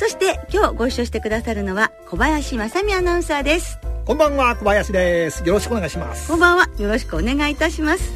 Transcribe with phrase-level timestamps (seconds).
[0.00, 3.78] そして今日ご一緒してくださるのは小林正美アナウンサーです。
[4.06, 5.46] こんばんは小林です。
[5.46, 6.26] よろしくお願いします。
[6.26, 6.70] こんばんは。
[6.78, 8.10] よろしくお願いいたします。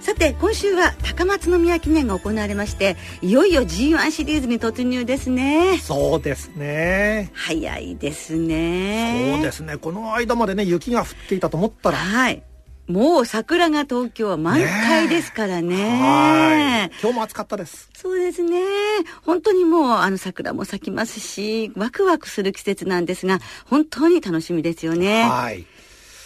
[0.00, 5.78] さて今週は高松宮記念が行われましていよいよ G1 シリーズに突入ですね。
[5.78, 7.32] そうですね。
[7.34, 9.32] 早いですね。
[9.34, 9.76] そうですね。
[9.76, 12.44] この間までね雪が降っていたと思ったらはい
[12.86, 15.76] もう桜が東京は満開ですからね。
[15.76, 17.88] ね今日も暑かったです。
[17.94, 18.60] そうですね。
[19.22, 25.22] 本当にもうあの桜も咲きますし、ワクワクする季節なんですが、本当に楽しみですよね。
[25.22, 25.64] はい。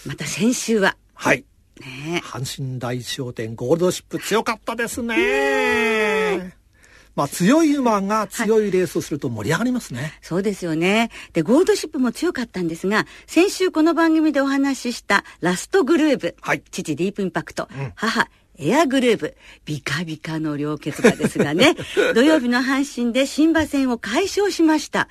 [0.04, 0.96] また先週は。
[1.14, 1.44] はい。
[1.80, 5.14] ね阪神大商店ゴールドシップ強かったですね。
[7.18, 11.10] まあ強い馬が強いレースをすると盛り上がりますね、はい、そうですよね。
[11.32, 18.28] で、ゴールドシップも強かったんですが、先週この番組でお話ししたラストグルーブ、はい、父ディープインパクト、うん、母
[18.60, 21.74] エアグルーブ、ビカビカの両決馬ですがね、
[22.14, 25.08] 土曜日の阪神で新馬戦を解消しました。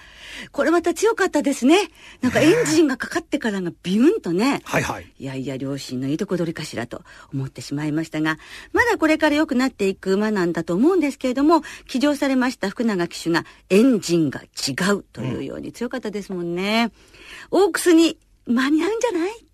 [0.52, 1.90] これまた強かったですね。
[2.22, 4.62] なんかエンジンがかかってからがビュンとね。
[4.66, 5.12] はいはい。
[5.18, 7.04] いやいや、両親のいいとこ取りかしらと
[7.34, 8.38] 思ってしまいましたが、
[8.74, 16.92] まだこれから良くなっていく馬なんだと思うんですけれども、騎乗されました福永騎手がエンジンが違うというように強かったですもんね。
[17.52, 19.47] うん、オークスに間に合うんじゃない？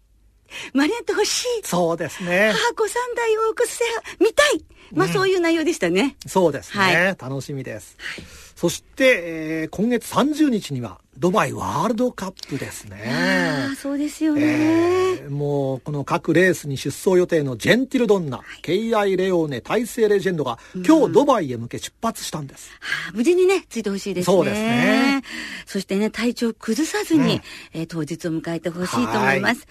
[0.74, 1.48] 間に合ってほしい。
[1.64, 2.54] そうですね。
[2.54, 3.84] 母子三代を送せ
[4.20, 4.66] 見たい。
[4.94, 6.16] まあ、うん、そういう内容でしたね。
[6.26, 6.84] そうですね。
[6.84, 7.98] はい、楽しみです。
[7.98, 13.04] はい、そして、えー、今月30日にはドバイワールドカップですね。
[13.08, 22.72] ああ、そうですよね、えー、もうこの各レースに出走予定のジェンティルドンナ、はい、ケイアイ・レオーネ、大勢レジェンドが今日ドバイへ向け出発したんです。
[22.80, 24.36] はあ、無事にね、ついてほしいですね。
[24.36, 25.22] そうですね。
[25.66, 27.30] そしてね、体調崩さずに、うん、
[27.74, 29.68] えー、当日を迎えてほしいと思います。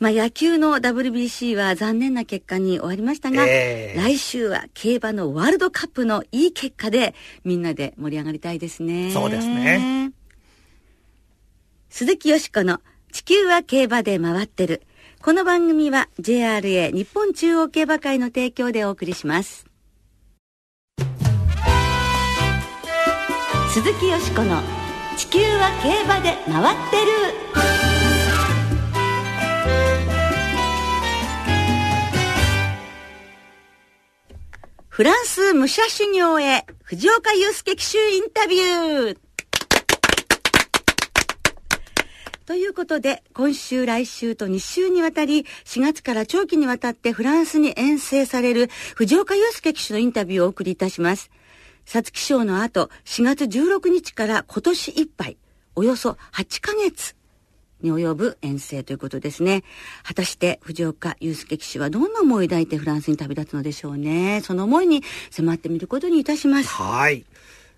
[0.00, 9.10] まあ、野球の WBC は残念な結果に終わりましたが、えー、来週は競馬のワールドカップのいい結果でみんなで盛り上がりたいですね。
[9.12, 10.12] そうですね。
[11.90, 12.80] 鈴木よしこの
[13.12, 14.82] 地球は競馬で回ってる。
[15.20, 19.66] この番組は JRA 日本中央競馬会の提供でお送りします。
[23.74, 24.62] 鈴木よしこの
[25.18, 26.96] 地球は競馬で回って
[27.74, 27.79] る。
[35.00, 39.18] フランス武者修行へ、藤岡祐介騎手インタビュー
[42.44, 51.30] ということで、今週、来週と2週にわたり、4月から長期にわたってフランスに遠征される藤岡祐介騎手のインタビューをお送りいたします。
[51.86, 55.38] 皐月賞の後、4月16日から今年いっぱい、
[55.76, 57.16] およそ8ヶ月、
[57.82, 59.62] に及ぶ遠征ということですね。
[60.02, 64.40] 果たして藤岡祐介騎手はどんな思いを抱いてフランスに旅立つのでしょうね。
[64.42, 66.68] その思いに迫ってみることにいたします。
[66.68, 67.24] はい。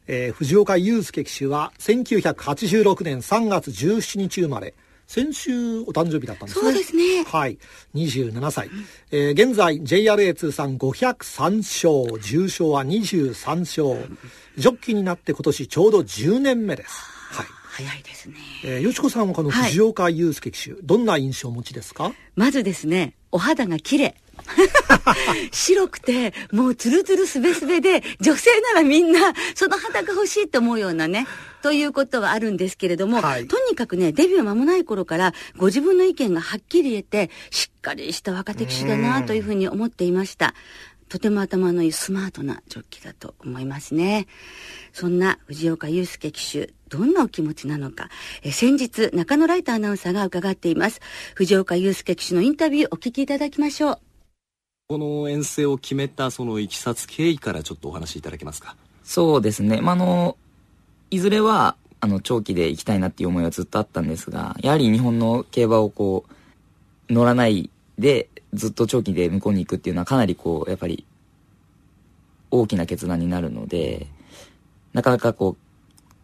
[0.09, 4.75] えー、藤岡祐介騎手は1986年3月17日生まれ。
[5.07, 6.65] 先週お誕生日だったんですね。
[6.65, 7.23] そうですね。
[7.25, 7.59] はい。
[7.95, 8.71] 27歳。
[9.11, 14.09] えー、現在 JRA 通算503勝、重賞は23勝。
[14.57, 16.91] ジョッキーになって今年ちょうど10年目です。
[17.31, 17.47] はい。
[17.73, 18.35] 早いですね。
[18.65, 22.13] えー、よしこさんはこの藤岡祐介騎手、はい、どんな印象をお持ちですか？
[22.37, 24.15] まずですね、お肌が綺麗。
[25.53, 31.27] 白くて、もうツルツルすべすべで、女性ならみんな、その肌が欲しいと思うようなね、
[31.63, 40.55] ということはあるんですけれども、はい、とにかくね、デビュー間もない頃から、ご自分の意見がはっきり言えて、しっかりした若手騎手だなというふうに思っていました。
[41.09, 44.27] とても頭のいいスマートなジョッキーだと思いますね。
[44.95, 48.11] そんな藤岡祐介騎手、どんなお気持ちなのか、
[48.43, 51.01] え先日中野ライトアナウンサーが伺っています。
[51.35, 53.99] 藤岡祐介騎手のインタビューお聞きいただきましょう。
[54.89, 58.77] この遠征を決めたそのいきさつ経緯からちょっとお話しいただけますか？
[59.05, 59.81] そうですね。
[59.81, 60.37] まあ、あの、
[61.11, 66.27] いずれは、あの、長期で行きたいなっていう思いはずっとあったんですが、やはり日本の競馬をこ
[67.09, 71.07] う、乗らないで、ずっと長期で向こうに行くっていうのはかなりこう、やっぱり、
[72.51, 74.09] 大きな決断になるので、
[74.93, 75.72] なかなかこう、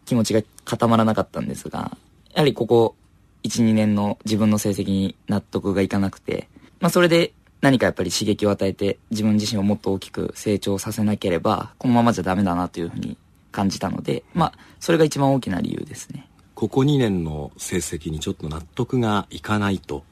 [0.09, 1.95] 気持ちが固まらなかったんですが、
[2.33, 2.95] やはりここ
[3.43, 13.17] 1、2年の自分の成績に納得がいかなくて、まあそれで何かやっぱり刺激を与えて自分自身をもっと大きく成長させなければ、このままじゃダメだなというふうに
[13.51, 16.27] 感じたので、まあそれが一番大きな理由ですね。
[16.55, 20.03] ここ2年の成績にちょっと納得がいかないと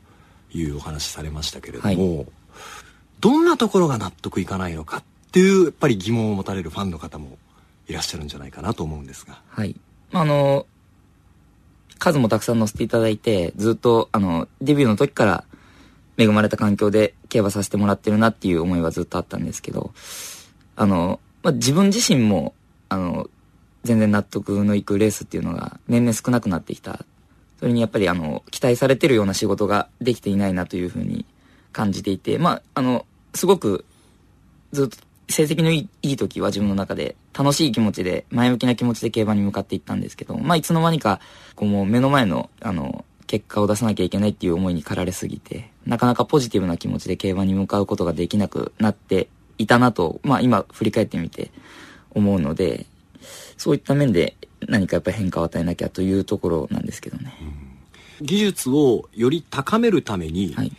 [0.54, 2.28] いうお話されましたけれども、
[3.20, 7.40] どんなところが納得いかないのかっていうやっぱり疑問を持たれるファンの方も
[7.88, 9.42] いらっしゃるんじゃないかなと思うんですが。
[9.50, 9.76] はい。
[10.14, 10.66] あの、
[12.00, 15.44] 数もたくさん載せていただいて、ずっと、あの、デビューの時から
[16.18, 19.92] 恵まれた環境で競馬させてもらってるなっていう思いはずっとあったんですけど、
[20.76, 22.54] あの、まあ、自分自身も、
[22.90, 23.30] あの、
[23.84, 27.06] 全然納得のいくレースっていうのが年々少なくなってきた。
[27.60, 31.26] それにやっぱりあの、期待されてるような仕事ができていないなというふうに
[31.72, 33.86] 感じていて、まあ、あの、すごく
[34.72, 34.98] ずっと
[35.30, 41.20] 成績のいい時は自分の中で楽しい気持ちで前向きな気持ちで競馬に向かっていったんですけど、まあいつの間にか
[41.56, 51.52] こうもう目の前のあの結果を出さなきゃいけないっていう思いに駆られすぎて、なかなかポジティブな気持ちで競馬に向かうことができなくなっていたなと、まあ今振り返ってみて
[52.12, 52.86] 思うので、
[53.58, 54.36] そういった面で
[54.68, 57.34] 何かやっぱり変化を与えなきゃというところなんですけどね。
[58.22, 60.72] 技術をより高めるために、はい。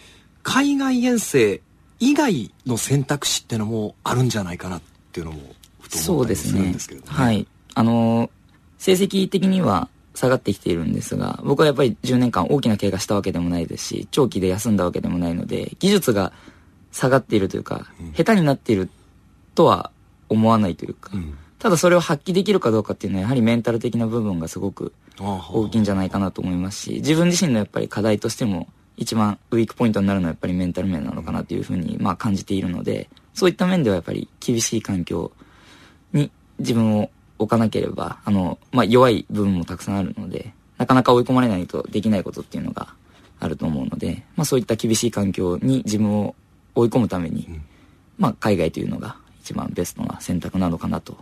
[0.42, 1.60] 海外遠征
[2.00, 4.82] 以外の選択肢ってのもあるんじゃないかなっ
[5.12, 5.40] ていうのも
[5.80, 7.46] ふとそう思ったりするんですけれども、はい。
[7.74, 8.30] あのー
[8.78, 16.32] 成績的には下がってきているんですが、僕はやっぱり10年間大きな怪我したわけでもないですし、長期で休んだわけでもないので、技術が
[16.92, 17.86] 下がっているというか、
[18.16, 18.88] 下手になっている
[19.54, 19.90] とは
[20.28, 21.36] 思わないというか、うん。
[21.58, 35.37] ただそれを発揮できるかどうかっていうのはやはりメンタル的な部分がすごく大きいんじゃないかなと思いますし、自分自身のやっぱり課題としても一番ウィークポイントになるのはやっぱりメンタル面なのかなというふうにまあ感じているので、そういった面ではやっぱり厳しい環境に
[36.58, 42.88] 自分を置かなければ、あの、まあ弱い部分もたくさんあるので、なかなか追い込まれないとできないことっていうのが
[43.40, 46.34] あると思うので、まあそういった厳しい環境に自分を
[46.74, 47.48] 追い込むために、
[48.18, 51.16] まあ海外というのが一番ベストな選択なのかなと。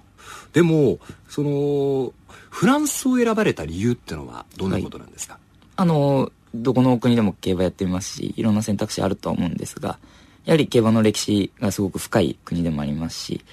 [0.52, 0.98] でも
[1.28, 2.12] その
[2.50, 5.38] フランスを選ばれた理由ってのはどんなことなんですか、
[5.76, 9.98] あの、どこの国でも競馬やってますし、いろんな選択肢あるとは思うんですが、
[10.44, 13.44] やはり競馬の歴史がすごく深い国でもありますし、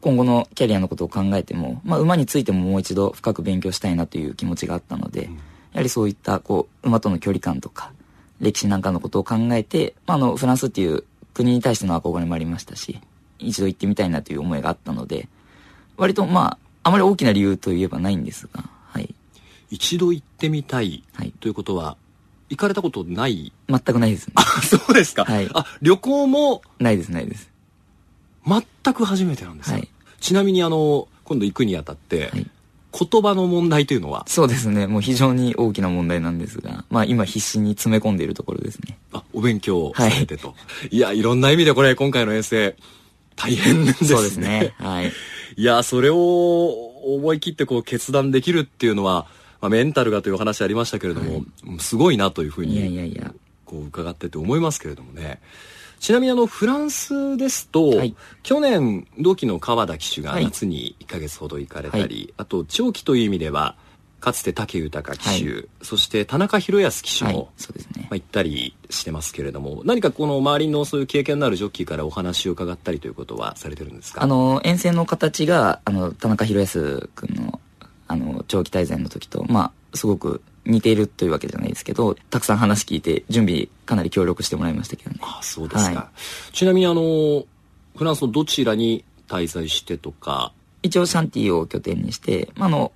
[0.00, 5.30] 今後のキャリアのことを考えても、まあ、馬についてももう一度深く勉強したいなという気持ちがあったので、や
[5.74, 7.92] はりそういった、こう、馬との距離感とか、
[8.40, 11.04] 歴史なんかのことを考えて、まあ、あの、フランスっていう
[11.34, 13.00] 国に対しての憧れもありましたし、
[13.38, 15.28] 一度行ってみたいなという思いがあったので、
[15.96, 19.14] 割とまあ、あまり大きな理由といえばないんですが、はい。
[19.68, 21.96] 一度行ってみたいはいということは
[22.48, 23.52] 行かれたことない？
[23.68, 24.34] 全くないですね。
[24.36, 26.62] あそうですか、はいあ旅行も？
[26.78, 27.50] ないです、ないです。
[28.46, 29.88] 全く初めてなんですか、はい
[30.18, 32.50] ちなみにあの今度行くにあたって、はい
[32.98, 34.24] 言葉の問題というのは？
[34.26, 34.86] そうですね。
[34.86, 38.96] もう非常に大きな問題なんですが、まあ今必死に詰め込んでいるところですね。
[39.12, 40.54] あお勉強されてと、
[40.90, 42.74] い、やいろんな意味でこれ今回の遠征
[43.34, 44.74] 大変ですねそうですね。
[44.78, 45.12] はい。
[45.56, 46.68] いやそれを
[47.14, 49.26] 思い切ってこう決断できるっていうのは、
[49.60, 53.30] まあ、メンタルがというお話ありましたけれども、うんすごいなというふういやいにやいや。
[53.66, 55.40] こう伺ってて思いますけれどもね
[55.98, 58.14] ちなみにあのフランスですと、はい。
[58.42, 60.44] 去年同期の川田騎手がはい。
[60.44, 63.76] 夏に1ヶ月ほど行かれたり、あと長期という意味では
[64.20, 67.46] かつて武豊騎手、はそして田中宏康騎手も、はい。
[67.56, 68.02] そうですね。
[68.02, 68.14] まあ、。
[68.14, 74.22] 行ったりしてますけれども何かこの周りのそういう経験のあるジョッキーからお話を伺ったりということはされてるんですか？
[74.22, 77.60] あの、遠征の形が、あの、田中宏康君の、
[78.08, 85.18] あの、長期滞在の時と、まあ、すごく似ているというわけじゃないですけど、たくさん話聞いて、準備かなり協力してもらいましたけどね。
[85.22, 86.10] あそうですか、は
[86.52, 87.44] ちなみにあの
[87.96, 90.52] フランスのどちらに滞在してとか？
[90.82, 92.92] 一応シャンティを拠点にして、まあ、あの、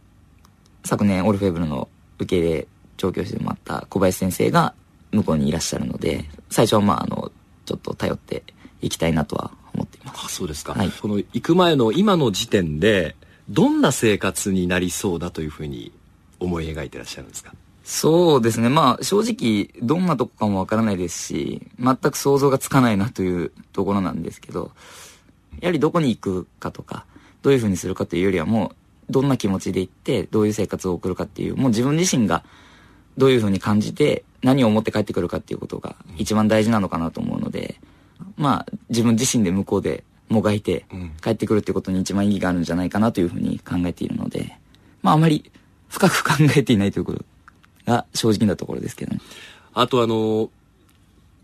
[0.85, 4.75] 昨年オルフェーブルの受け入れ調教師でもあった小林先生が
[5.11, 7.33] 向こうにいらっしゃるので、最初はまあ、あの、
[7.65, 8.45] ちょっと頼って
[8.81, 10.27] いきたいなとは思っています。
[10.27, 10.91] あそうですか、はい。
[10.91, 13.17] この行く前の今の時点で
[13.49, 15.91] どんな生活になりそうだというふうに
[16.41, 17.55] 思い描いてらっしゃるんですか？
[17.85, 18.69] そうですね。
[18.69, 24.71] まあ、正直、どんなとこかもわからないですし、全く想像がつかないなというところなんですけど、
[25.61, 27.05] やはりどこに行くかとか、
[27.43, 28.73] どういうふうにするかというよりはも
[29.09, 32.45] う、どんな気持ちで行って、どういう生活を送るかっていう、もう自分自身が
[33.17, 37.81] どういうふうに感じて、何を思って帰ってくるかっていうことが一番大事なのかなと思うので、
[38.37, 44.57] まあ、自分自身で向こうでもがいてうん、帰ってくるっていうことに一番意義があるんじゃないかなというふうに考えているので、
[45.03, 45.51] まあ、あまり
[45.91, 47.25] 深く考えていないということ
[47.85, 49.21] が正直なところですけどね。
[49.75, 50.51] あとあの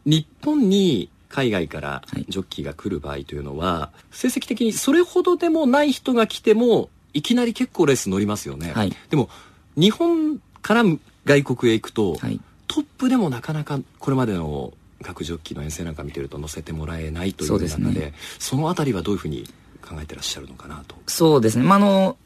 [0.06, 9.28] 日本に海外からはいジョッキーが来る場合というのは、成績的にそれほどでもない人が来てもいきなり結構レース乗りますよね、はいでも
[9.76, 10.82] 日本から
[11.26, 12.40] 外国へ行くと、はい。
[12.66, 14.72] トップでもなかなかこれまでの
[15.02, 19.46] 各ジョッキーの遠征なんか見てると乗せてもらえないという中でそのあたりはどういうふうに
[19.86, 20.96] 考えてらっしゃるのかなと。
[21.06, 21.64] そうですね。
[21.64, 22.16] まあ、あの、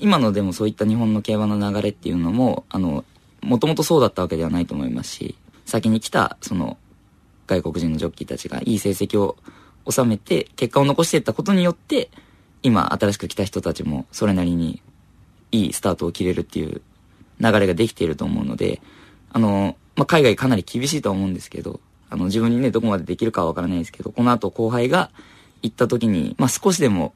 [0.00, 3.04] 今のでもそういった日本の競馬の流れっていうのも、あの、
[3.42, 6.78] もともとそうだったわけではないと思いますし、先に来た、その、
[7.46, 9.36] 外国人のジョッキーたちがいい成績を
[9.88, 12.10] 収めて、結果を残していったことによって、
[12.62, 14.82] 今、新しく来た人たちも、それなりに、
[15.52, 16.80] いいスタートを切れるっていう
[17.40, 18.80] 流れができていると思うので、
[19.32, 25.10] あの、まあ、海外かなり厳しいとは思うんですけど、あの、自分にね、どこまでできるかはわからないですけど、この後後輩が
[25.62, 27.14] 行った時に、まあ、少しでも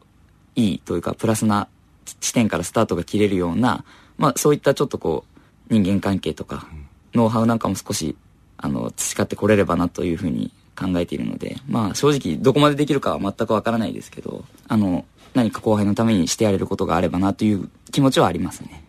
[0.57, 1.69] いいというか、プラスな
[2.05, 3.85] 地点からスタートが切れるような、
[4.19, 5.25] まあ、そういったちょっとこ
[5.71, 6.67] う、人間関係とか、
[7.15, 8.17] ノウハウなんかも少し、
[8.57, 18.85] あの、培ってこれればなというふうに考えているので、まあ、正直どこまでできるかは全くわからないですけど、あの、何か後輩のためにしてやれることがあればなという気持ちはありますね。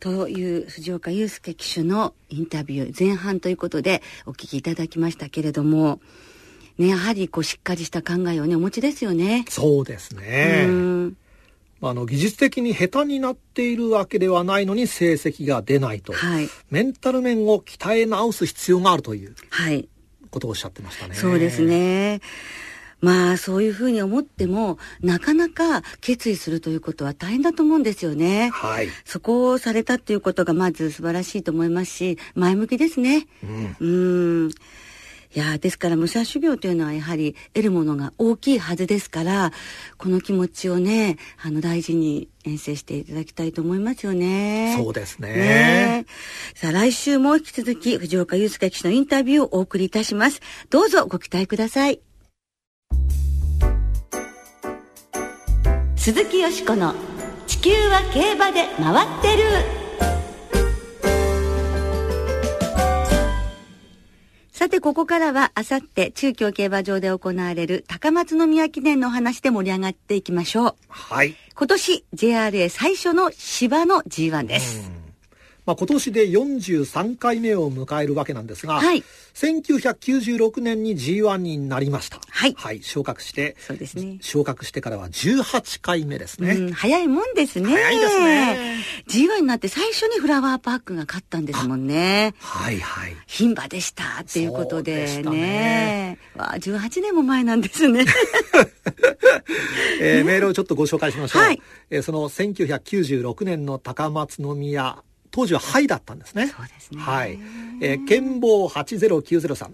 [0.00, 6.00] という藤岡祐介騎手のインタビュー前半ということでお聞きいただきましたけれども、
[6.78, 9.44] ね、やはりこうしっかりした考えをね、お持ちですよね。
[9.48, 10.68] そうですね。
[11.80, 16.12] あの、技術的に下手になっているわけではないのに成績が出ないと。
[16.12, 16.48] はい。
[16.70, 19.34] メンタル面を鍛え直す必要があるという。
[19.50, 19.88] はい。
[20.30, 21.14] ことをおっしゃってましたね。
[21.14, 22.20] そうですね。
[23.00, 28.50] まあそういうふうに思ってもなかなか決意するということは大変だと思うんですよね。
[28.52, 28.88] はい。
[29.04, 33.28] そこをされたっていうことがまず素晴らしいと思いますし前向きですね。
[33.44, 33.76] うん。
[33.78, 34.50] うん
[35.34, 39.52] いやですから武者修行というのはやはり得るものが大きいはずですから
[39.98, 44.74] この気持ちをねあの大事に遠征していただきたいと思いますよね。
[44.78, 45.34] そうですね。
[45.34, 46.06] ね
[46.54, 50.40] さあ来週も引き続き藤岡祐介騎手のインタビューをお送りいたします。
[50.70, 52.00] どうぞご期待ください。
[55.96, 56.94] 鈴木よしこの
[57.46, 59.44] 「地球は競馬で回ってる」
[64.58, 70.74] さてここからはあさって中京競馬場で行われる高松宮記念の話で盛り上がっていきましょう。
[70.88, 71.36] はい。
[71.54, 74.97] 今年 JRA 最初の芝の G1 です
[75.68, 82.18] まあ、今年で43回目を迎えるわけなんですが、はい、1996年に G1 になりました。
[82.30, 82.54] はい。
[82.56, 84.16] はい、昇格して、そうですね。
[84.22, 86.52] 昇格してからは18回目ですね。
[86.52, 87.68] うん、早いもんですね。
[87.68, 88.76] 早いですね。
[89.08, 92.32] G1 になって最初にフラワーパークが勝ったんですもんね。
[92.38, 93.14] はいはい。
[93.26, 95.30] 牝馬でしたっていうことでね。
[95.30, 98.06] ねわあ、18年も前なんですね。
[100.00, 101.42] えー、メールをちょっとご紹介しましょう。
[101.42, 101.60] はい。
[101.90, 106.48] えー、その1996年の高松宮当時はハイだったんですね。
[106.48, 107.00] そうですね。
[107.00, 107.38] はい。
[107.80, 109.70] えー、剣棒80903。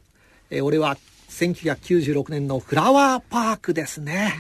[0.51, 0.97] えー、俺は
[1.31, 4.35] 1996年のフラワーパークですね。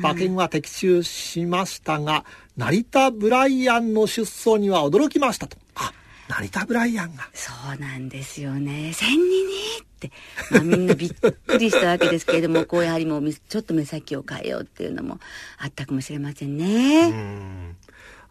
[0.00, 2.24] 馬券は的中しましたが、
[2.56, 5.56] 成田ブライアンの出走には驚きましたと。
[5.74, 5.92] あ、
[6.28, 7.28] 成田ブライアンが。
[7.34, 8.92] そうなんですよね。
[8.92, 10.12] 千人にって、
[10.50, 15.18] まあ、みんなびっくりしたわけですけれども、 こうやはりもうちょっと目先を変えようっていうのも
[15.58, 17.76] あったかもしれませんね。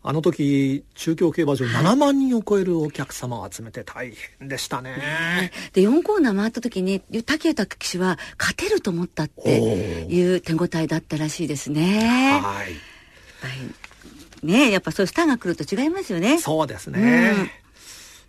[0.08, 4.92] うんあの時、中京競馬場7万人を超えるお客様を集めて大変でしたね。
[4.92, 12.40] ねで、4コーナー回った時に、竹豊騎手は勝てると思ったっていう手応えだったらしいですね。
[12.42, 14.46] はい。
[14.46, 16.40] ねやっぱそういうスターが来ると違いますよね。
[16.40, 17.34] そうですね。
[17.38, 17.50] うん、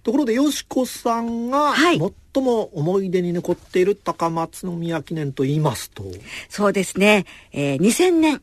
[0.03, 6.03] ところで、よしこさんが最も思い出に残っている高松宮記念と言いますと
[6.49, 7.25] そうですね。
[7.53, 8.43] えー、2000年、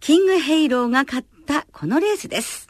[0.00, 1.37] キングヘイローが勝った
[1.72, 2.68] このレースです。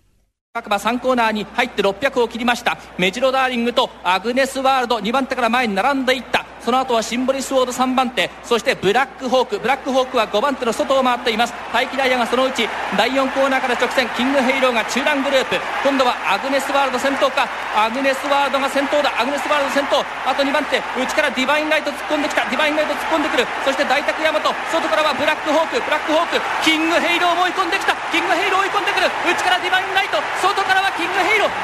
[0.52, 2.78] 各馬3コーナーに入って600を切りました。
[2.99, 6.47] メジロダーリングとアグネスワールド2番手から前に並んでいった。
[6.68, 9.56] その後はシンボリスウォード3番手そしてブラックホーク。
[9.56, 11.56] ブラックホークは5番手の外を回っています。
[11.73, 15.56] タイキダイヤがそのうち第4コーナーから直線キングヘイローが中団グループ。
[15.80, 17.48] 今度はアグネスワールド先頭か。
[17.72, 19.08] アグネスワールドが先頭だ。
[19.16, 20.04] アグネスワールド先頭。
[20.28, 22.44] あと2番手内からディバインライト突っ込んできた。
[22.44, 23.48] ディバインライト突っ込んでくる。
[23.64, 24.52] そして大宅大和外
[24.92, 25.80] からはブラックホーク。
[25.80, 27.96] ブラックホークキングヘイローも追い込んできた。
[28.12, 29.08] キングヘイロー追い込んでくる。
[29.25, 30.20] 内からディバインライト。
[30.44, 30.52] 外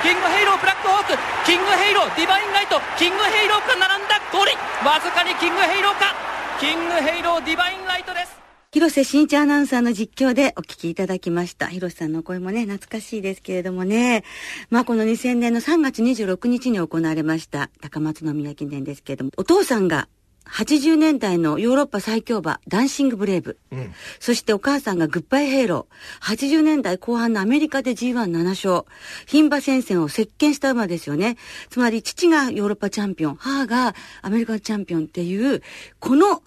[0.02, 6.14] キングヘイローブラックホークキングヘイローディバインライトキングヘイローが並んだゴールインわずかにキングヘイローか
[6.60, 11.68] キングヘイローディバインライトです広瀬伸一アナウンサーの実況でお聞きいただきました。
[11.68, 14.24] 広瀬さんの声もね、懐かしいですけれどもね。
[14.68, 20.08] まあこの2000年の3月26日に行われました高松宮記念ですけれども、お父さんが
[20.50, 23.58] 80年代のヨーロッパ最強馬、ダンシングブレイブ。
[23.72, 26.36] うん、そしてお母さんがグッバイヘイロー。
[26.36, 28.84] 80年代後半のアメリカで G17 勝。
[29.26, 31.36] 牝馬戦線を席巻した馬ですよね。
[31.70, 35.62] つまり父がヨーロッパチャンピオン、母がアメリカチャンピオンっていう、
[35.98, 36.42] この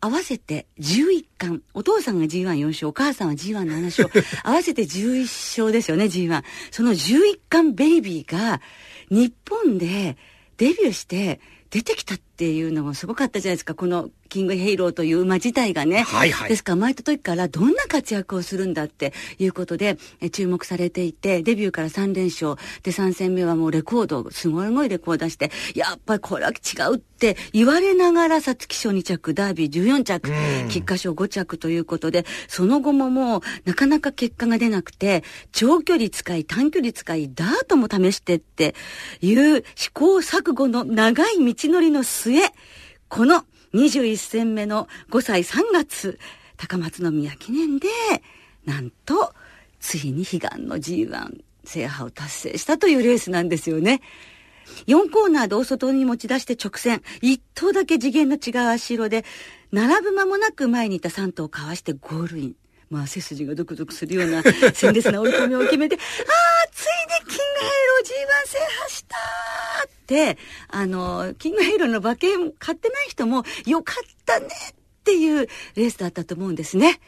[0.00, 1.62] 合わせて11冠。
[1.74, 4.10] お父さんが G14 勝、お母さんは G17 勝。
[4.44, 6.44] 合わせて11勝ですよね、G1。
[6.70, 8.60] その11冠ベイビーが
[9.10, 10.16] 日本で
[10.58, 13.74] デビューして出てきたってっていうのもすごかったじゃないですか。
[13.74, 16.48] このキングヘイローという馬自体がね、はいはい。
[16.50, 16.72] ですか。
[16.72, 22.56] ら生まれた時からどんな活躍をするんだっていうことでえ注目されていてデビューから3連勝。
[22.82, 26.54] で3戦目はもうレコードすごいすごいレコード出してやっぱりこれは違
[26.92, 30.30] うって言われながら皐月賞2着ダービー14着
[30.68, 38.74] 菊花賞5着ということでその後ももうなかなか結果が出なくて長距離使い短距離使いダートも試してって
[39.22, 42.25] いう試行錯誤の長い道のりの末
[43.08, 46.18] この21戦目の5歳3月
[46.56, 47.88] 高松宮記念で
[48.64, 49.32] なんと
[49.80, 54.00] ついに悲願の G1 制覇を達成したというレースなんですよね。
[54.86, 57.02] 4コーナーで大外に持ち出して直線。
[57.22, 59.24] 1頭だけ次元の違う足色で、
[59.72, 62.56] 並ぶ間もなく前にいた3頭をかわしてゴールイン。
[62.90, 64.42] まあ背筋がドクドクするような
[64.74, 66.84] 鮮烈な追い込みを決めて、ああ、つい
[67.24, 69.16] にキングヘイロー G1 制覇した
[70.68, 77.00] あの、キングヘイローの馬券買ってない人もよかったねっていうレースだったと思うんですね。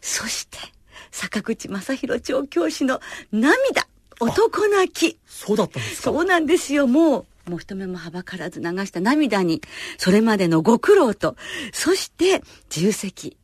[0.00, 0.58] そして、
[1.10, 3.00] 坂口正宏調教師の
[3.32, 3.86] 涙、
[4.20, 5.18] 男泣き。
[5.26, 6.10] そうだったんですか？
[6.10, 6.86] そうなんですよ。
[6.86, 9.62] もう、もう一目もはばからず流した涙に、
[9.98, 11.36] それまでのご苦労と、
[11.72, 13.36] そして重責、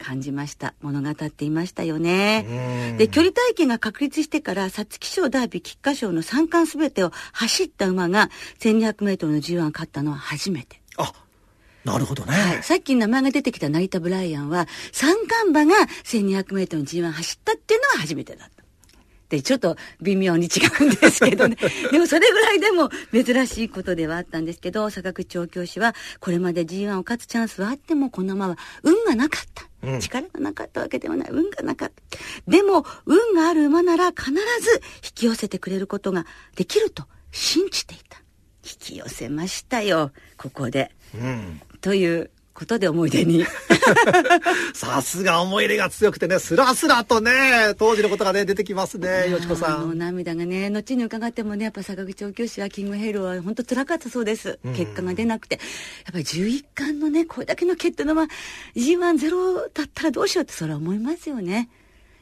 [0.00, 0.74] 感じました。
[0.80, 2.96] 物語っていましたよね。
[2.98, 10.80] で、距離体験が確立してから、皐月賞、ダービー、菊花賞の三冠すべてを走った馬が、1200メートルの G1 勝ったのは初めて。
[10.96, 11.12] あ
[11.84, 18.59] なるほどね、はい、さっき名前が出てきた成田ブライアンは、三冠馬が1200メートルの G1 走ったっていうのは初めてだった。
[19.30, 21.56] で、ちょっと微妙に違うんですけどね。
[21.90, 29.64] でもそれぐらいでも珍しいことではあったんですけど、坂口調教師は、これまで G1 を勝つチャンスはあっても、この馬は運がなかった。
[29.82, 31.28] うん力がなかったわけではない。
[31.30, 32.18] 運がなかった。
[32.46, 34.36] でも、運がある馬なら必ず
[35.02, 38.18] 引き寄せてくれることができると信じていた。
[38.62, 40.90] 引き寄せましたよ、ここで。
[41.14, 42.30] うんという
[42.60, 43.46] ことで思い出に。
[44.74, 49.96] さすが思い入れが強くてねスラスラとね当時のことがね出てきますねよしこさん。
[49.96, 55.54] 涙がね後に伺ってもねやっぱ坂口調教師はキングヘイローは本当辛かったそうです、結果が出なくて。
[55.54, 55.60] や
[56.10, 58.26] っぱり11冠のねこれだけの決定のま
[58.76, 61.70] G1 ゼロだったらどうしようってそれは思いますよね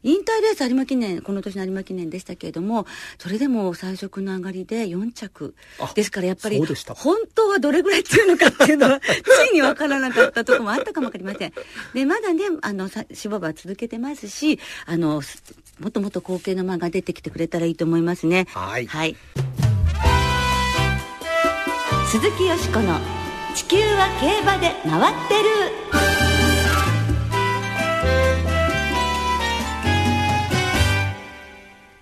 [0.02, 2.86] 引退レース有馬記念この年の有馬記念でしたけれども
[3.18, 5.54] それでも最速の上がりで4着。
[5.80, 11.52] あですからやっぱり本当はどれぐらい強いのかっていうのは ついに分からなかったところもあったかも分かりません。
[11.94, 15.42] でまだねあのさ芝馬は続けてますしあのす
[15.80, 18.46] もっともっと後継の馬が出てきてくれたらいいと思いますね。
[18.50, 18.86] はい。
[18.86, 19.16] はい、
[22.10, 22.98] 鈴木よしこの
[23.54, 26.17] 「地球は競馬で回ってる」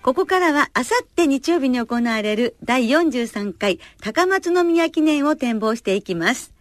[0.07, 6.53] ここからは、あさって日曜日に行われる第43回高松宮記念を展望していきます。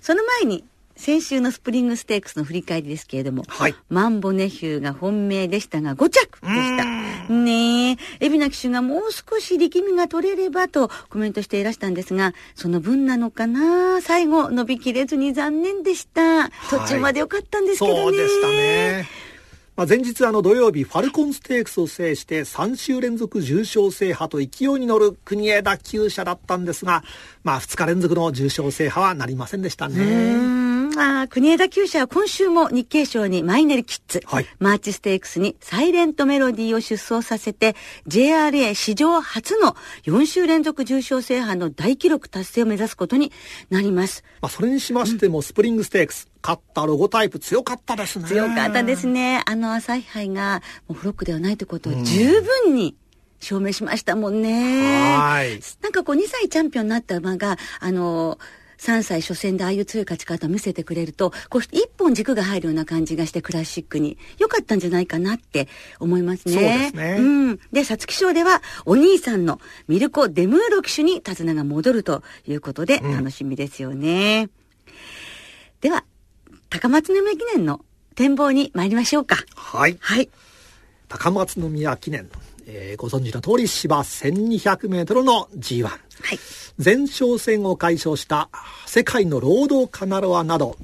[0.00, 0.64] その前に、
[0.96, 6.84] 先週のスプリングステークスの振り返りですけれども、はいマンボネヒューが本命でしたが5着でした。
[7.34, 14.00] ねえ、海老名騎手がもう少し力みが取れればとコメントしていらしたんですが、その分なのかな？
[14.00, 16.48] 最後伸びきれずに残念でした。
[16.70, 18.00] 途中まで良かったんですけどね。
[18.00, 19.25] そうでしたね。
[19.76, 24.48] まあ、前日あの土曜日ファルコンステークスを制して3週連続重賞制覇と勢い
[24.80, 27.04] に乗る国枝厩舎だったんですが、
[27.44, 30.75] まあ2日連続の重賞制覇はなりませんでしたね。
[31.00, 37.74] ーんあー国枝厩舎は今週も日経賞にマイネルキッズ、はいマーチステークスにサイレントメロディーを出走させて
[38.08, 43.32] JRA 史上初の4週連続重賞制覇の大記録達成を目指すことに
[43.70, 44.24] なります。
[44.40, 48.26] まあ、それにしましてもスプリングステークス、勝ったロゴタイプ強かったですね。
[48.26, 49.42] 強かったですね。
[49.46, 52.96] あの朝日杯がもうフロックではないということを十分に
[53.40, 55.14] 証明しましたもんね。
[55.16, 58.38] はいなんかこう2歳チャンピオンになった馬が、あの、
[58.78, 65.68] 3歳初戦でああいう強い勝ち方を見せてくれると、こう一本軸が入るような感じがしてクラシックに良かったんじゃないかなって
[66.00, 66.54] 思いますね。
[66.54, 67.56] そうですねうん。
[67.72, 74.48] で、皐月賞ではお兄さんのミルコ・デムーロ騎手に手綱が戻るということで楽しみですよね。
[75.80, 76.04] では、
[76.70, 77.80] 高松宮記念の
[78.14, 79.36] 展望に参りましょうか。
[79.54, 79.96] はい。
[80.00, 80.28] はい。
[81.08, 82.28] 高松宮記念、
[82.66, 85.84] えーご存知の通り芝1200メートルの G1。
[85.84, 86.00] はい。
[86.82, 88.48] 前哨戦を解消した
[88.86, 90.76] 世界のロードカナロアなど、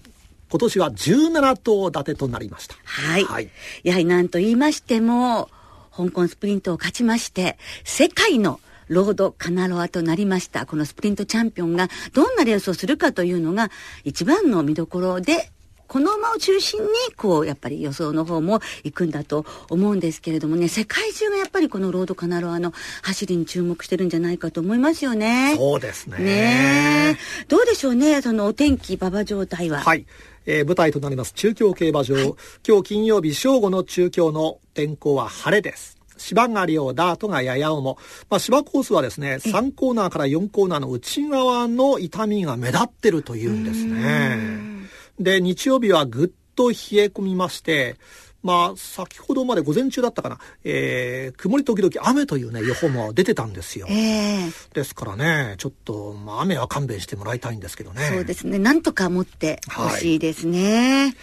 [0.50, 2.76] 今年は17頭立てとなりました。
[2.84, 3.24] はい。
[3.24, 3.50] はい。
[3.82, 5.50] やはりなんと言いましても、
[5.94, 10.66] 香港スプリントを勝ちまして、世界のロードカナロアとなりました。
[10.66, 13.70] このスプリントチャンピオンがどんなレースをするかというのが
[14.04, 15.50] 一番の見どころで
[15.92, 25.54] この馬を中心にこうやっぱり予想の方も行くんだと思うんですけれどもね世界中がやっぱりこのロードカナロアの走りに注目してるんじゃないかと思いますよね。
[25.54, 26.16] そうですね。
[26.16, 29.80] ねどうでしょうねそのお天気馬場状態は。
[29.80, 30.06] はい。
[30.46, 32.34] えー、舞台となります中京競馬場、はい、
[32.66, 35.98] 今日金曜日正午の中京の天候は晴れです。
[36.16, 37.98] 芝が両ダートがやや重。
[38.30, 44.72] まあ、芝コースはですね、3コーナーから4コーナーの内側の痛みが目立ってるというんですね。
[45.18, 47.96] で、日曜日はぐっと冷え込みまして、
[48.42, 53.86] まあ、先ほどまで午前中だったかな、えー、曇り時々雨というね、予報も出てたんですよ。
[53.88, 58.02] えー、ですからね、ちょっと、まあ、雨は勘弁してもらいたいんですけどね。
[58.08, 61.04] そうですね、なんとか持ってほしいですね。
[61.04, 61.14] はい、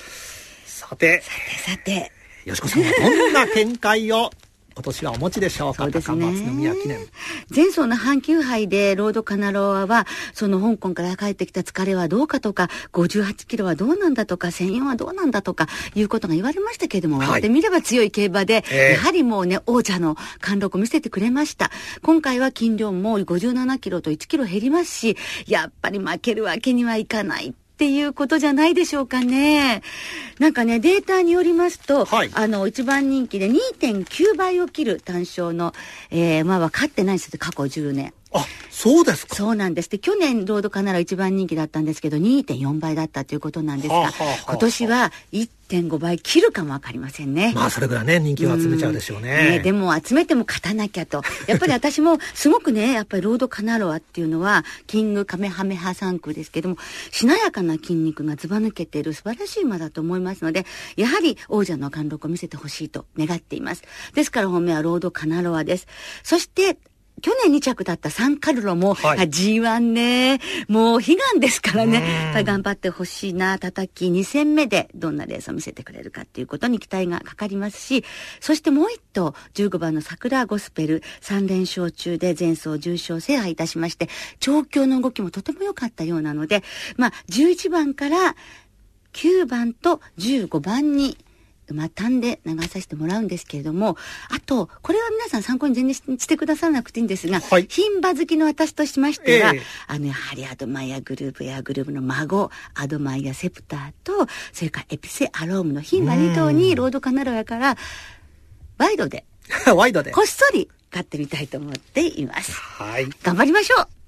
[0.65, 1.31] さて、さ
[1.65, 2.11] て、さて。
[2.45, 4.31] よしこさんはどんな見解を？
[4.79, 5.83] 今年はお持ちでしょうか？
[5.83, 6.25] そうですね。
[6.51, 6.99] 宮記念。
[7.53, 21.71] 前走の阪急杯でロードカナロアはその香港から帰ってきた疲れはどうかとか58キロはどうなんだとか1004はどうなんだとかいうことが言われましたけれども、はい、終ってみれば強い競馬で、えー、やはりもうね王者の貫禄を見せてくれました。
[22.01, 29.83] 今回は斤量も57キロと1キロ減りますしやっぱり負けるわけにはいかないっていうことじゃないでしょうかね。
[30.37, 35.73] なんかね、データによりますと、はい、あの、一番人気で2.9倍を切る単勝の、
[36.11, 38.13] えー、馬は勝ってないです過去10年。
[38.31, 39.89] あ、そうですかそうなんです。
[39.89, 47.51] で、去年、ロードカナラ一番人気だったんですけど、2.4倍だったということなんですが、はあはあ、今年は1.5倍切るかもわかりませんね。
[47.55, 49.57] まあ、それぐらいね、人気を集めちゃうでしょうね。
[49.57, 51.23] ねでも、集めても勝たなきゃと。
[51.47, 56.77] やっぱり私も、すごくね、やっぱりロードカナロアっていうのは、キングカメハメハ3区ですけども、
[57.11, 60.65] しなやかな筋肉がずば抜けている素晴らしい馬だと思いますので、
[60.95, 63.81] やはり王者の貫禄を見せてほしいと願っています。
[64.13, 65.87] ですから本命はロードカナロアです。
[66.23, 66.77] そして、
[67.19, 78.03] 去年2着だったサンカルロも、はい、G1 ね、もう悲願ですからね、頑張ってほしいな、叩き2戦目でどんなレースを見せてくれるかっていうことに期待がかかりますし、
[78.39, 86.63] そしてもう一頭、15番の桜ゴスペル、3連勝中で前走重賞制覇いたしまして、調教の動きもとても良かったようなので、
[86.97, 88.35] まあ、11番から
[89.13, 91.17] 9番と15番に
[91.73, 93.97] またんで流させてもらうんですけれども、
[94.29, 107.77] あと、これは皆さん参考に全然してくださらなくていいんですが、はい、牝馬好きの私としましては、えー、あの、やはりアドマイヤグループやグループの孫、アドマイヤセプターと、それからエピセアロームの牝馬2頭にロードカナロやから、
[108.77, 109.25] ワイドで、
[109.75, 112.51] ワイドで、こっそり買ってみたいと思っています。
[112.53, 113.07] はい。
[113.23, 113.98] 頑張りましょう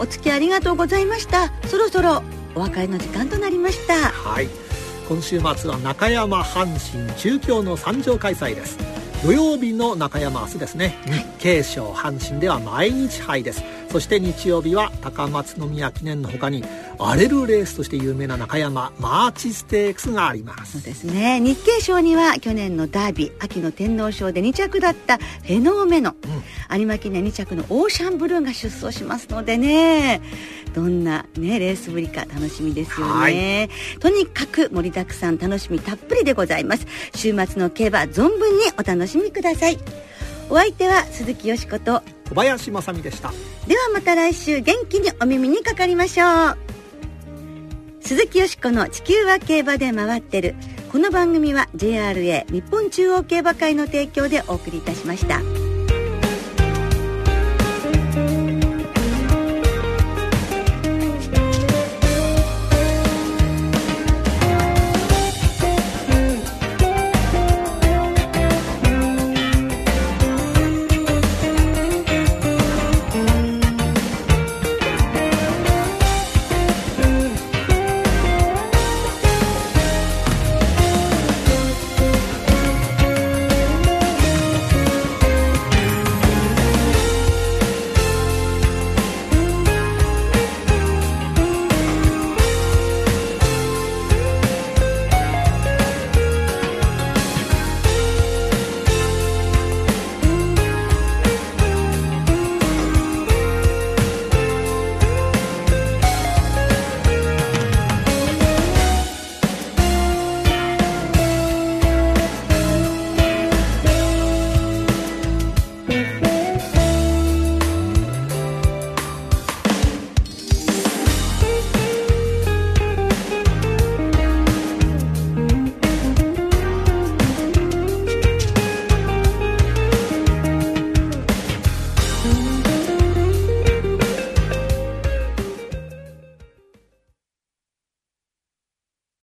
[0.00, 1.52] お付き合いありがとうございました。
[1.66, 2.22] そろそろ
[2.54, 4.10] お別れの時間となりました。
[4.10, 4.48] はい。
[5.08, 8.97] 今週末は中山阪神中京の参上開催です。
[9.24, 13.64] 土曜日の中山明日ですね、日経賞阪神では毎日杯です。
[13.90, 16.62] そして日曜日は高松宮記念のほかに
[16.98, 20.72] 荒れるレースとして有名な中山マーチステークスがあります。
[20.72, 21.40] そうですね。
[21.40, 26.14] 日経賞には去年のダービー秋の天皇賞で2着だったフェノーメノ、
[26.70, 30.20] うん、有馬記念2着のオーシャンブルーが出走しますのでね。
[30.74, 33.70] どんなねレースぶりか楽しみですよね。
[34.00, 36.86] とにかく盛りだくさん楽しみたっぷりでございます。
[37.14, 39.78] 週末の競馬存分にお楽しみください。
[40.50, 42.02] お相手は鈴木よしこと。
[42.28, 43.32] 小林正美でした。
[43.66, 46.58] ではまた来週元気にお耳にかかりましょう。
[48.00, 50.54] 鈴木よしこの地球は競馬で回ってる。
[50.90, 55.67] この番組は JRA 日本中央競馬会の提供でお送りいたしました。